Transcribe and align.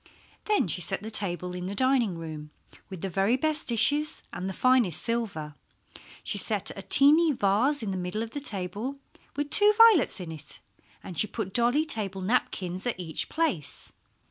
Then 0.45 0.67
she 0.67 0.81
set 0.81 1.03
the 1.03 1.11
table 1.11 1.53
in 1.53 1.67
the 1.67 1.75
dining 1.75 2.17
room 2.17 2.49
with 2.89 3.01
the 3.01 3.07
very 3.09 3.37
best 3.37 3.67
dishes 3.67 4.23
and 4.33 4.49
the 4.49 4.51
finest 4.51 5.03
silver. 5.03 5.53
She 6.23 6.39
set 6.39 6.71
a 6.75 6.81
teeny 6.81 7.31
vase 7.33 7.83
in 7.83 7.91
the 7.91 7.97
middle 7.97 8.23
of 8.23 8.31
the 8.31 8.39
table, 8.41 8.95
with 9.35 9.51
two 9.51 9.71
violets 9.77 10.19
in 10.19 10.31
it, 10.31 10.59
and 11.03 11.19
she 11.19 11.27
put 11.27 11.53
dolly 11.53 11.85
table 11.85 12.21
napkins 12.21 12.87
at 12.87 12.99
each 12.99 13.29
place. 13.29 13.91